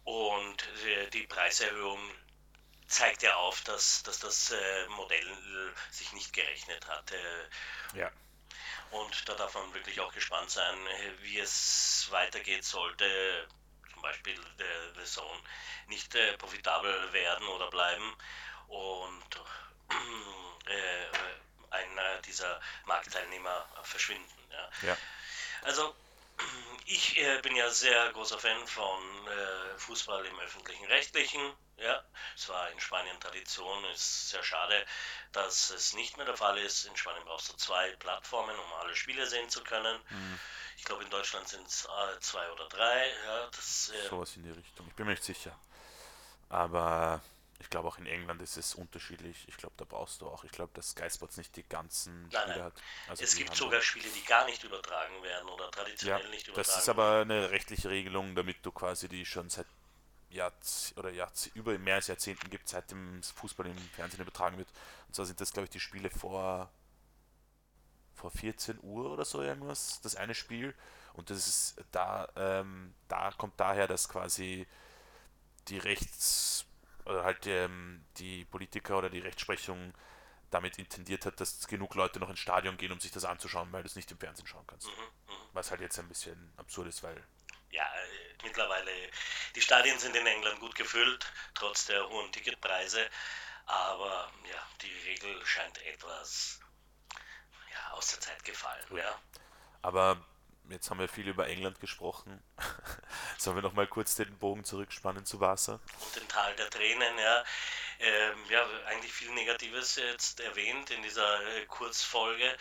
[0.03, 0.69] Und
[1.13, 1.99] die Preiserhöhung
[2.85, 4.53] zeigt ja auf, dass, dass das
[4.89, 7.11] Modell sich nicht gerechnet hat.
[7.95, 8.11] ja.
[8.91, 10.75] Und da darf man wirklich auch gespannt sein,
[11.21, 13.47] wie es weitergeht sollte
[14.01, 15.39] zum Beispiel der, der Zone
[15.87, 18.15] nicht äh, profitabel werden oder bleiben
[18.67, 19.41] und
[20.65, 24.27] äh, einer dieser Marktteilnehmer verschwinden.
[24.51, 24.89] Ja.
[24.89, 24.97] ja.
[25.61, 25.95] Also
[26.91, 31.41] ich äh, bin ja sehr großer Fan von äh, Fußball im öffentlichen Rechtlichen.
[31.77, 32.03] Ja,
[32.35, 34.85] es war in Spanien Tradition, ist sehr schade,
[35.31, 36.85] dass es nicht mehr der Fall ist.
[36.85, 39.99] In Spanien brauchst du zwei Plattformen, um alle Spiele sehen zu können.
[40.09, 40.39] Mhm.
[40.77, 43.07] Ich glaube, in Deutschland sind es äh, zwei oder drei.
[43.25, 44.85] Ja, das, äh, Sowas in die Richtung.
[44.87, 45.57] Ich bin mir nicht sicher.
[46.49, 47.21] Aber
[47.61, 49.45] ich glaube auch in England ist es unterschiedlich.
[49.47, 50.43] Ich glaube, da brauchst du auch.
[50.43, 52.63] Ich glaube, dass Sky Sports nicht die ganzen nein, Spiele nein.
[52.65, 52.73] hat.
[53.07, 56.67] Also es gibt sogar Spiele, die gar nicht übertragen werden oder traditionell ja, nicht übertragen.
[56.67, 59.67] Das ist aber eine rechtliche Regelung, damit du quasi die schon seit
[60.29, 64.69] Jahrz oder Jahrz über mehr als Jahrzehnten gibt, seit dem Fußball im Fernsehen übertragen wird.
[65.07, 66.71] Und zwar sind das, glaube ich, die Spiele vor
[68.15, 70.75] vor 14 Uhr oder so irgendwas, das eine Spiel.
[71.13, 74.67] Und das ist da, ähm, da kommt daher, dass quasi
[75.67, 76.65] die Rechts-
[77.05, 79.93] oder halt ähm, die Politiker oder die Rechtsprechung
[80.51, 83.83] damit intendiert hat, dass genug Leute noch ins Stadion gehen, um sich das anzuschauen, weil
[83.83, 84.87] du es nicht im Fernsehen schauen kannst.
[84.87, 84.93] Mhm,
[85.27, 85.35] mh.
[85.53, 87.23] Was halt jetzt ein bisschen absurd ist, weil.
[87.69, 88.91] Ja, äh, mittlerweile,
[89.55, 93.09] die Stadien sind in England gut gefüllt, trotz der hohen Ticketpreise.
[93.65, 96.59] Aber ja, die Regel scheint etwas
[97.71, 98.85] ja, aus der Zeit gefallen.
[98.91, 98.97] Ja.
[98.97, 99.21] ja.
[99.81, 100.25] Aber
[100.71, 102.41] jetzt haben wir viel über England gesprochen.
[103.37, 105.79] Sollen wir noch mal kurz den Bogen zurückspannen zu Wasser?
[105.99, 107.43] Und den Tal der Tränen, ja.
[107.99, 112.57] Ähm, ja, eigentlich viel Negatives jetzt erwähnt in dieser äh, Kurzfolge.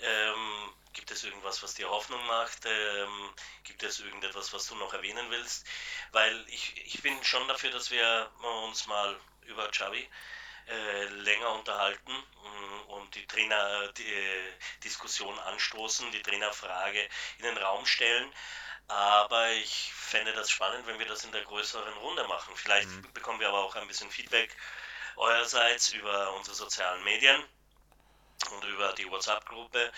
[0.00, 2.66] Ähm, gibt es irgendwas, was dir Hoffnung macht?
[2.66, 3.30] Ähm,
[3.64, 5.66] gibt es irgendetwas, was du noch erwähnen willst?
[6.12, 8.30] Weil ich, ich bin schon dafür, dass wir
[8.64, 10.06] uns mal über Xavi
[10.68, 18.32] äh, länger unterhalten mm, und die Trainer-Diskussion äh, anstoßen, die Trainerfrage in den Raum stellen.
[18.88, 22.54] Aber ich fände das spannend, wenn wir das in der größeren Runde machen.
[22.56, 23.12] Vielleicht mhm.
[23.12, 24.54] bekommen wir aber auch ein bisschen Feedback
[25.16, 27.42] eurerseits über unsere sozialen Medien
[28.50, 29.92] und über die WhatsApp-Gruppe.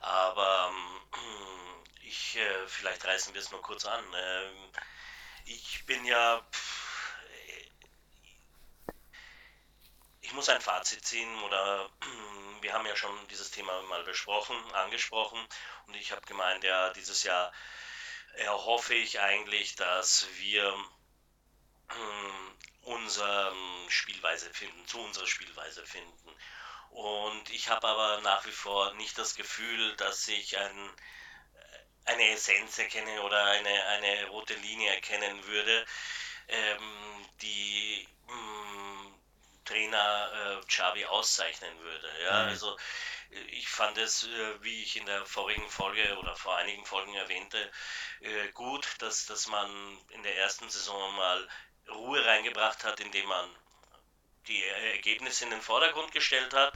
[0.00, 4.04] Aber ähm, ich, äh, vielleicht reißen wir es nur kurz an.
[4.14, 4.70] Ähm,
[5.46, 6.42] ich bin ja.
[6.52, 7.14] Pff,
[10.20, 11.88] ich muss ein Fazit ziehen oder
[12.60, 15.38] wir haben ja schon dieses Thema mal besprochen, angesprochen
[15.86, 17.52] und ich habe gemeint, ja, dieses Jahr
[18.34, 20.74] erhoffe ich eigentlich, dass wir
[22.82, 23.54] unsere
[23.88, 26.36] Spielweise finden, zu unserer Spielweise finden.
[26.90, 30.90] Und ich habe aber nach wie vor nicht das Gefühl, dass ich ein,
[32.04, 35.84] eine Essenz erkenne oder eine, eine rote Linie erkennen würde,
[36.48, 39.13] ähm, die mh, hm,
[39.64, 42.10] Trainer äh, Xavi auszeichnen würde.
[42.22, 42.48] Ja, mhm.
[42.50, 42.76] also
[43.30, 47.14] äh, ich fand es, äh, wie ich in der vorigen Folge oder vor einigen Folgen
[47.14, 47.70] erwähnte,
[48.20, 51.48] äh, gut, dass, dass man in der ersten Saison mal
[51.88, 53.56] Ruhe reingebracht hat, indem man
[54.46, 56.74] die Ergebnisse in den Vordergrund gestellt hat.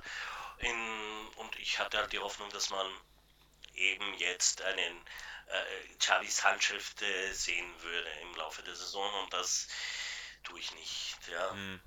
[0.58, 2.86] In, und ich hatte halt die Hoffnung, dass man
[3.74, 5.06] eben jetzt einen
[5.46, 9.68] äh, Xavis Handschrift äh, sehen würde im Laufe der Saison und das
[10.42, 11.16] tue ich nicht.
[11.30, 11.52] Ja.
[11.52, 11.80] Mhm.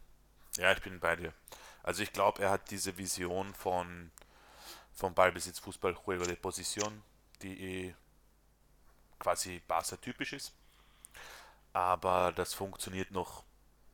[0.62, 1.34] Ja, ich bin bei dir.
[1.82, 4.12] Also ich glaube, er hat diese Vision von,
[4.94, 7.02] von Ballbesitz, Fußball, Juego de Position,
[7.42, 7.96] die eh
[9.18, 10.54] quasi Barca typisch ist.
[11.74, 13.44] Aber das funktioniert noch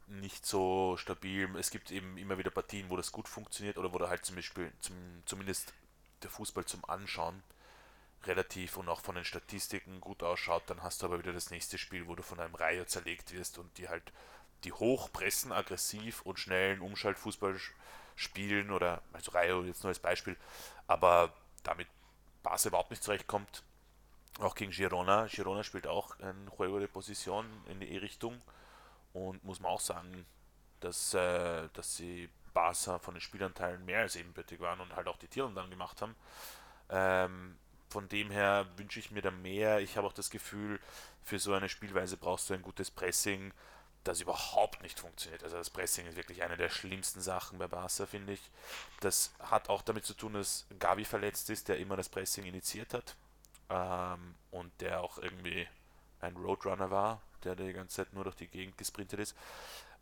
[0.08, 1.50] nicht so stabil.
[1.56, 4.36] Es gibt eben immer wieder Partien, wo das gut funktioniert oder wo da halt zum
[4.36, 5.74] Beispiel zum, zumindest
[6.22, 7.44] der Fußball zum Anschauen
[8.26, 10.64] relativ und auch von den Statistiken gut ausschaut.
[10.68, 13.58] Dann hast du aber wieder das nächste Spiel, wo du von einem Reihe zerlegt wirst
[13.58, 14.12] und die halt
[14.68, 17.56] die hochpressen, aggressiv und schnellen Umschaltfußball
[18.16, 20.36] spielen oder also Rayo jetzt nur als Beispiel,
[20.88, 21.32] aber
[21.64, 21.88] damit
[22.44, 23.64] Barca überhaupt nicht zurechtkommt.
[24.40, 25.28] Auch gegen Girona.
[25.28, 28.42] Girona spielt auch ein Juego de Position in die E-Richtung
[29.14, 30.26] und muss man auch sagen,
[30.82, 35.18] dass, äh, dass sie Barca von den Spielanteilen mehr als ebenbürtig waren und halt auch
[35.18, 36.16] die Tiere dann gemacht haben.
[36.90, 37.58] Ähm,
[37.90, 39.80] von dem her wünsche ich mir da mehr.
[39.80, 40.80] Ich habe auch das Gefühl,
[41.24, 43.54] für so eine Spielweise brauchst du ein gutes Pressing,
[44.08, 45.44] das überhaupt nicht funktioniert.
[45.44, 48.42] Also das Pressing ist wirklich eine der schlimmsten Sachen bei Barca, finde ich.
[49.02, 52.94] Das hat auch damit zu tun, dass Gavi verletzt ist, der immer das Pressing initiiert
[52.94, 53.16] hat
[53.70, 55.68] ähm, und der auch irgendwie
[56.22, 59.36] ein Roadrunner war, der die ganze Zeit nur durch die Gegend gesprintet ist.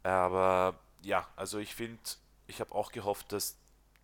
[0.04, 2.00] Aber ja, also ich finde,
[2.48, 3.58] ich habe auch gehofft, dass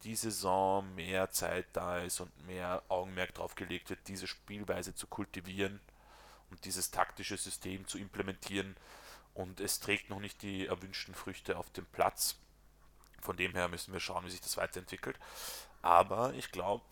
[0.03, 5.05] die Saison mehr Zeit da ist und mehr Augenmerk drauf gelegt wird, diese Spielweise zu
[5.05, 5.79] kultivieren
[6.49, 8.75] und dieses taktische System zu implementieren,
[9.33, 12.37] und es trägt noch nicht die erwünschten Früchte auf dem Platz.
[13.21, 15.17] Von dem her müssen wir schauen, wie sich das weiterentwickelt.
[15.83, 16.83] Aber ich glaube,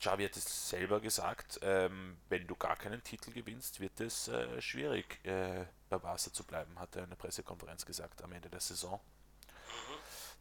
[0.00, 4.60] Xavi hat es selber gesagt, ähm, wenn du gar keinen Titel gewinnst, wird es äh,
[4.60, 8.60] schwierig, äh, bei Barca zu bleiben, hat er in der Pressekonferenz gesagt am Ende der
[8.60, 9.00] Saison.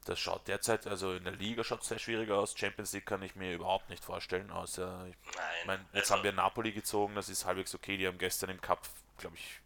[0.05, 2.57] Das schaut derzeit, also in der Liga schaut es sehr schwierig aus.
[2.57, 6.33] Champions League kann ich mir überhaupt nicht vorstellen, außer, ich meine, jetzt also, haben wir
[6.33, 7.95] Napoli gezogen, das ist halbwegs okay.
[7.95, 8.85] Die haben gestern im Cup,
[9.17, 9.61] glaube ich,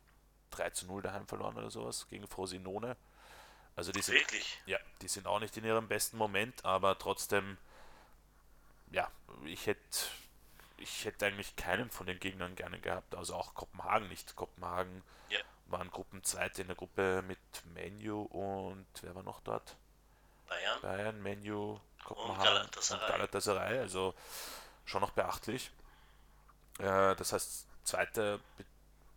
[0.57, 2.97] 3 zu 0 daheim verloren oder sowas gegen Frosinone.
[3.75, 4.59] Also die sind, Wirklich?
[4.65, 7.57] Ja, die sind auch nicht in ihrem besten Moment, aber trotzdem,
[8.91, 9.09] ja,
[9.45, 9.85] ich hätte
[10.77, 14.35] ich hätte eigentlich keinen von den Gegnern gerne gehabt, also auch Kopenhagen nicht.
[14.35, 15.39] Kopenhagen ja.
[15.67, 17.39] waren Gruppenzweite in der Gruppe mit
[17.73, 19.75] Menu und wer war noch dort?
[20.47, 20.81] Bayern.
[20.81, 23.01] Bayern, Menu, Kopenhagen und Galatasaray.
[23.01, 24.13] Und Galatasaray also
[24.85, 25.71] schon noch beachtlich.
[26.79, 28.39] Äh, das heißt, zweite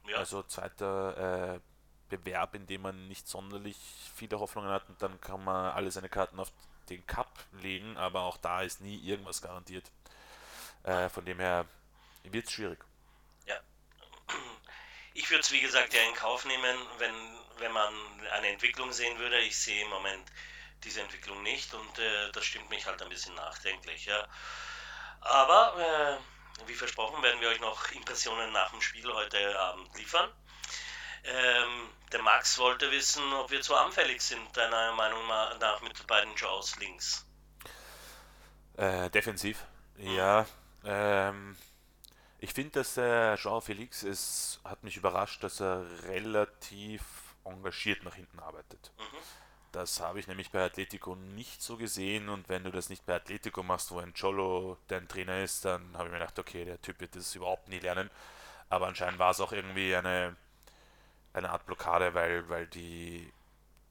[0.06, 0.16] ja.
[0.16, 1.60] Also zweiter äh,
[2.08, 3.76] Bewerb, in dem man nicht sonderlich
[4.14, 6.52] viele Hoffnungen hat und dann kann man alle seine Karten auf
[6.88, 9.90] den Cup legen, aber auch da ist nie irgendwas garantiert.
[10.82, 11.66] Äh, von dem her
[12.24, 12.84] wird es schwierig.
[13.46, 13.58] Ja.
[15.14, 17.14] Ich würde es wie gesagt ja in Kauf nehmen, wenn,
[17.58, 17.92] wenn man
[18.32, 19.38] eine Entwicklung sehen würde.
[19.40, 20.30] Ich sehe im Moment
[20.84, 24.06] diese Entwicklung nicht und äh, das stimmt mich halt ein bisschen nachdenklich.
[24.06, 24.26] Ja.
[25.20, 26.18] Aber äh,
[26.66, 30.30] wie versprochen werden wir euch noch Impressionen nach dem Spiel heute Abend liefern.
[31.24, 36.34] Ähm, der Max wollte wissen, ob wir zu anfällig sind, deiner Meinung nach, mit beiden
[36.36, 37.26] Jaws links.
[38.76, 39.64] Äh, defensiv,
[39.96, 40.14] mhm.
[40.14, 40.46] ja.
[40.84, 41.56] Ähm,
[42.38, 47.02] ich finde, dass der Jean Felix es hat mich überrascht, dass er relativ
[47.44, 48.92] engagiert nach hinten arbeitet.
[48.98, 49.18] Mhm.
[49.72, 53.14] Das habe ich nämlich bei Atletico nicht so gesehen und wenn du das nicht bei
[53.14, 56.82] Atletico machst, wo ein Cholo dein Trainer ist, dann habe ich mir gedacht, okay, der
[56.82, 58.10] Typ wird das überhaupt nie lernen.
[58.68, 60.36] Aber anscheinend war es auch irgendwie eine,
[61.32, 63.32] eine Art Blockade, weil, weil die,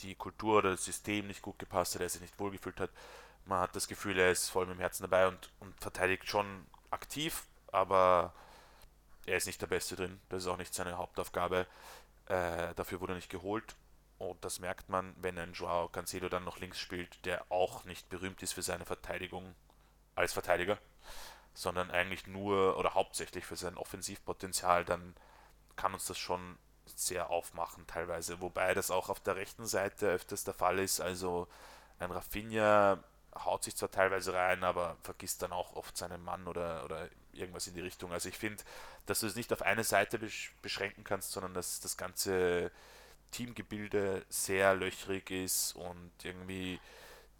[0.02, 2.92] die Kultur oder das System nicht gut gepasst hat, er sich nicht wohlgefühlt hat.
[3.46, 6.66] Man hat das Gefühl, er ist voll mit dem Herzen dabei und, und verteidigt schon
[6.92, 8.34] aktiv, aber
[9.26, 10.20] er ist nicht der Beste drin.
[10.30, 11.68] Das ist auch nicht seine Hauptaufgabe.
[12.28, 13.76] Äh, dafür wurde er nicht geholt.
[14.20, 18.10] Und das merkt man, wenn ein Joao Cancelo dann noch links spielt, der auch nicht
[18.10, 19.56] berühmt ist für seine Verteidigung
[20.14, 20.78] als Verteidiger,
[21.54, 25.16] sondern eigentlich nur oder hauptsächlich für sein Offensivpotenzial, dann
[25.78, 28.42] kann uns das schon sehr aufmachen teilweise.
[28.42, 31.00] Wobei das auch auf der rechten Seite öfters der Fall ist.
[31.00, 31.48] Also
[32.00, 33.02] ein Rafinha
[33.46, 37.68] haut sich zwar teilweise rein, aber vergisst dann auch oft seinen Mann oder, oder irgendwas
[37.68, 38.12] in die Richtung.
[38.12, 38.62] Also ich finde,
[39.06, 40.20] dass du es nicht auf eine Seite
[40.62, 42.72] beschränken kannst, sondern dass das ganze
[43.32, 46.80] Teamgebilde sehr löchrig ist und irgendwie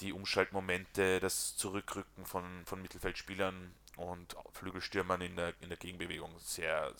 [0.02, 6.94] die Umschaltmomente, das Zurückrücken von, von Mittelfeldspielern und Flügelstürmern in der, in der Gegenbewegung sehr,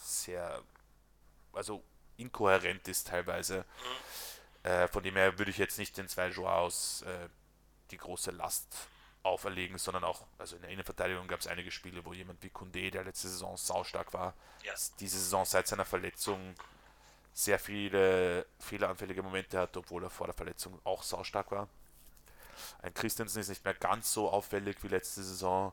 [0.00, 0.62] sehr,
[1.52, 1.82] also
[2.16, 3.58] inkohärent ist teilweise.
[3.58, 4.70] Mhm.
[4.70, 7.28] Äh, von dem her würde ich jetzt nicht den zwei Joaos äh,
[7.90, 8.88] die große Last
[9.22, 12.90] auferlegen, sondern auch, also in der Innenverteidigung gab es einige Spiele, wo jemand wie Kunde,
[12.90, 14.72] der letzte Saison saustark war, ja.
[15.00, 16.54] diese Saison seit seiner Verletzung
[17.36, 21.68] sehr viele fehleranfällige Momente hat, obwohl er vor der Verletzung auch saustark war.
[22.80, 25.72] Ein Christensen ist nicht mehr ganz so auffällig wie letzte Saison.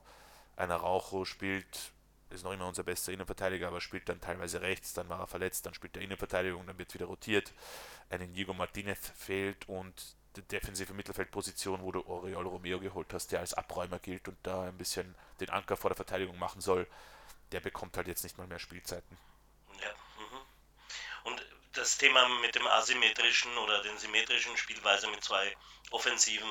[0.57, 1.93] Ein Araujo spielt,
[2.31, 5.65] ist noch immer unser bester Innenverteidiger, aber spielt dann teilweise rechts, dann war er verletzt,
[5.65, 7.53] dann spielt er Innenverteidigung, dann wird wieder rotiert.
[8.09, 13.39] Ein Inigo Martinez fehlt und die defensive Mittelfeldposition, wo du Oriol Romeo geholt hast, der
[13.39, 16.87] als Abräumer gilt und da ein bisschen den Anker vor der Verteidigung machen soll,
[17.53, 19.17] der bekommt halt jetzt nicht mal mehr Spielzeiten.
[21.23, 25.55] Und das Thema mit dem asymmetrischen oder den symmetrischen Spielweise mit zwei
[25.91, 26.49] offensiven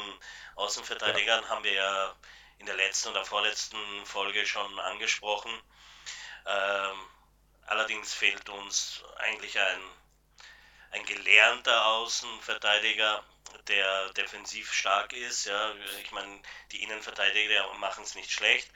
[0.56, 1.48] Außenverteidigern ja.
[1.48, 2.16] haben wir ja
[2.58, 5.52] in der letzten oder vorletzten Folge schon angesprochen.
[6.46, 7.06] Ähm,
[7.66, 9.80] allerdings fehlt uns eigentlich ein,
[10.92, 13.24] ein gelernter Außenverteidiger,
[13.68, 15.46] der defensiv stark ist.
[15.46, 16.40] Ja, ich meine,
[16.72, 18.70] die Innenverteidiger machen es nicht schlecht,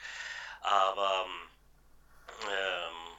[0.61, 1.27] aber
[2.49, 3.16] ähm,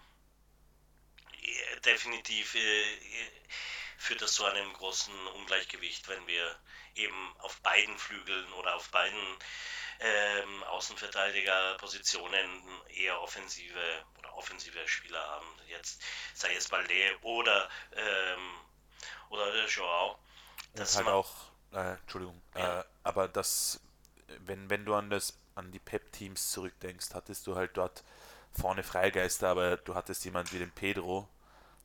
[1.85, 2.85] definitiv äh,
[3.97, 6.57] führt das zu einem großen Ungleichgewicht, wenn wir
[6.95, 9.19] eben auf beiden Flügeln oder auf beiden
[10.01, 15.47] ähm, Außenverteidigerpositionen eher offensive oder offensive Spieler haben.
[15.67, 16.03] Jetzt
[16.35, 18.61] sei es Balde oder ähm,
[19.31, 20.19] oder der Joao.
[20.75, 21.31] Das halt auch,
[21.73, 22.81] äh, Entschuldigung, ja.
[22.81, 23.81] äh, aber das,
[24.39, 28.05] wenn, wenn du an das an die Pep-Teams zurückdenkst, hattest du halt dort
[28.53, 31.29] vorne Freigeister, aber du hattest jemand wie den Pedro,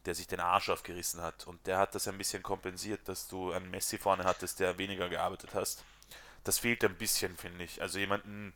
[0.05, 1.47] der sich den Arsch aufgerissen hat.
[1.47, 5.09] Und der hat das ein bisschen kompensiert, dass du einen Messi vorne hattest, der weniger
[5.09, 5.83] gearbeitet hast.
[6.43, 7.81] Das fehlt ein bisschen, finde ich.
[7.81, 8.53] Also jemanden,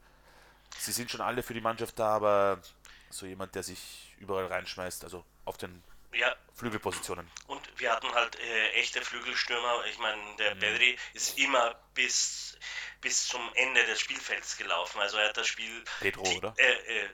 [0.78, 2.62] sie sind schon alle für die Mannschaft da, aber
[3.10, 5.82] so jemand, der sich überall reinschmeißt, also auf den
[6.14, 6.36] ja.
[6.56, 7.30] Flügelpositionen.
[7.48, 9.86] Und wir hatten halt äh, echte Flügelstürmer.
[9.90, 10.60] Ich meine, der mhm.
[10.60, 12.58] Pedri ist immer bis,
[13.02, 15.00] bis zum Ende des Spielfelds gelaufen.
[15.00, 15.84] Also er hat das Spiel.
[16.00, 16.54] Pedro, die, oder?
[16.58, 17.10] Äh, äh,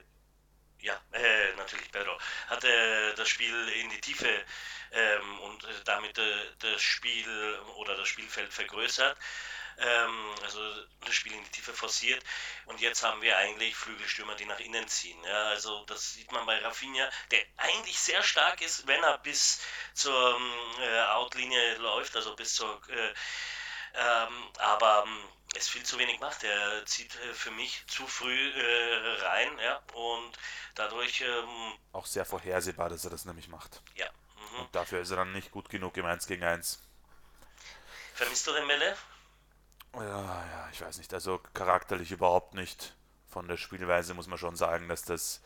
[0.84, 2.18] ja, äh, natürlich Pedro,
[2.48, 4.44] hat äh, das Spiel in die Tiefe
[4.92, 9.16] ähm, und damit äh, das Spiel oder das Spielfeld vergrößert.
[9.78, 10.60] Ähm, also
[11.04, 12.22] das Spiel in die Tiefe forciert
[12.66, 15.18] und jetzt haben wir eigentlich Flügelstürmer, die nach innen ziehen.
[15.24, 19.62] Ja, also das sieht man bei Rafinha, der eigentlich sehr stark ist, wenn er bis
[19.94, 20.38] zur
[20.80, 23.14] äh, Outlinie läuft, also bis zur äh,
[23.96, 25.22] ähm, aber ähm,
[25.56, 26.44] es viel zu wenig macht.
[26.44, 30.38] Er zieht äh, für mich zu früh äh, rein, ja, und
[30.74, 31.20] dadurch.
[31.22, 33.82] Ähm, Auch sehr vorhersehbar, dass er das nämlich macht.
[33.94, 34.06] Ja.
[34.36, 34.60] Mhm.
[34.60, 36.82] Und dafür ist er dann nicht gut genug im 1 gegen 1.
[38.14, 38.96] Vermisst du den Melle?
[39.94, 41.12] Ja, ja, ich weiß nicht.
[41.14, 42.94] Also charakterlich überhaupt nicht.
[43.28, 45.40] Von der Spielweise muss man schon sagen, dass das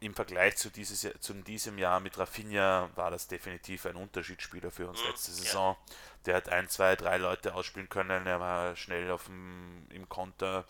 [0.00, 4.88] im Vergleich zu, dieses, zu diesem Jahr mit Rafinha war das definitiv ein Unterschiedsspieler für
[4.88, 5.76] uns mhm, letzte Saison.
[5.78, 5.94] Ja.
[6.26, 8.26] Der hat ein, zwei, drei Leute ausspielen können.
[8.26, 10.64] Er war schnell auf dem, im Konter,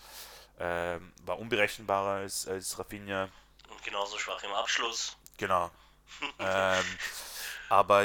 [0.59, 3.29] äh, war unberechenbarer als, als Rafinha.
[3.69, 5.16] Und genauso schwach im Abschluss.
[5.37, 5.71] Genau.
[6.40, 6.85] ähm,
[7.69, 8.05] aber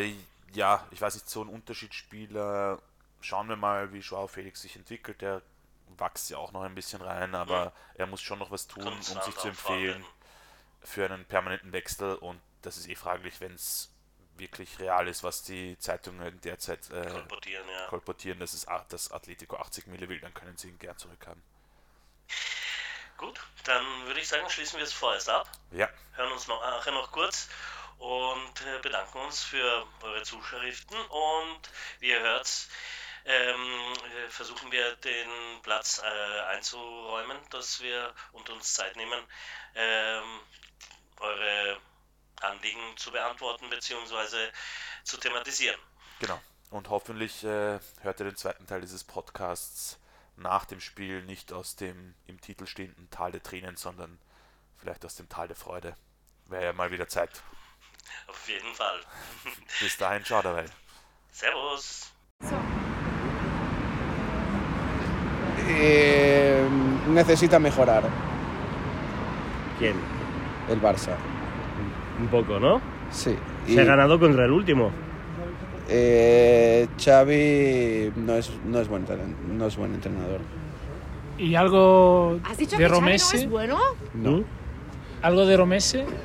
[0.54, 2.80] ja, ich weiß nicht, so ein Unterschiedsspieler
[3.22, 5.22] schauen wir mal, wie Joao Felix sich entwickelt.
[5.22, 5.42] Der
[5.98, 8.94] wächst ja auch noch ein bisschen rein, aber er muss schon noch was tun, um
[8.94, 10.06] Konstant sich zu empfehlen werden.
[10.86, 12.16] Für einen permanenten Wechsel.
[12.16, 13.92] Und das ist eh fraglich, wenn es
[14.38, 17.88] wirklich real ist, was die Zeitungen derzeit äh, Kolportieren, ja.
[17.88, 21.42] kolportieren, dass, es, dass Atletico 80 Mille will, dann können sie ihn gern zurückhaben.
[23.18, 25.50] Gut, dann würde ich sagen, schließen wir es vorerst ab.
[25.72, 27.48] Ja, hören uns noch, nachher noch kurz
[27.98, 31.62] und äh, bedanken uns für eure Zuschriften und
[32.00, 32.68] wie ihr hört,
[33.26, 33.94] ähm,
[34.26, 35.30] äh, versuchen wir den
[35.64, 39.20] Platz äh, einzuräumen, dass wir und uns Zeit nehmen,
[39.76, 40.40] ähm,
[41.20, 41.78] eure
[42.42, 44.52] Anliegen zu beantworten bzw.
[45.04, 45.80] zu thematisieren.
[46.20, 46.40] genau.
[46.72, 50.00] Und hoffentlich äh, hört ihr den zweiten Teil dieses Podcasts
[50.36, 54.20] nach dem Spiel nicht aus dem im Titel stehenden Tal der Tränen, sondern
[54.78, 55.96] vielleicht aus dem Tal der Freude.
[56.48, 57.44] Wäre ja mal wieder Zeit.
[58.28, 59.00] Auf jeden Fall.
[59.80, 60.66] Bis dahin, ciao dabei.
[61.32, 62.12] Servus.
[65.68, 66.62] Eh,
[67.08, 68.04] necesita mejorar
[69.80, 70.25] ¿Quién?
[70.70, 71.16] El Barça.
[72.20, 72.82] Un poco, ¿no?
[73.12, 73.36] Sí.
[73.68, 74.92] Se ha ganado contra el último.
[75.90, 79.06] eh, Xavi no es, no, es buen,
[79.58, 80.40] no es buen entrenador.
[81.38, 83.38] ¿Y algo ¿Has dicho de que Xavi no Romese?
[83.38, 83.78] es bueno?
[84.14, 84.44] No.
[85.22, 86.06] ¿Algo de Romese?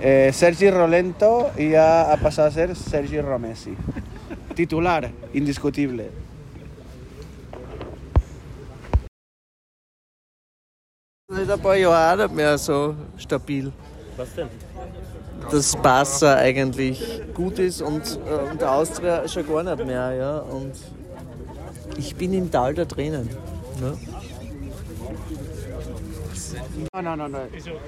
[0.00, 3.74] Eh, Sergi Rolento ya ha pasado a ser Sergi Romesi.
[4.54, 6.10] Titular, indiscutible.
[11.48, 13.72] Seit ein paar Jahren auch nicht mehr so stabil.
[14.18, 14.48] Was denn?
[15.50, 20.12] Dass Barca eigentlich gut ist und, äh, und der Austria schon gar nicht mehr.
[20.12, 20.38] Ja?
[20.40, 20.74] Und
[21.96, 23.30] ich bin im Tal der Tränen.
[23.80, 23.96] Ne?
[26.28, 27.80] Das mit Zwillingen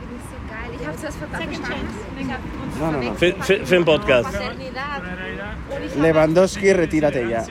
[0.00, 0.22] finde
[0.80, 1.88] ich habe zuerst verdammt verstanden.
[2.18, 2.42] Ich habe
[2.80, 3.14] No, no, no.
[3.14, 4.28] Für, für, für den Podcast.
[6.00, 7.44] Lewandowski, retírate ya.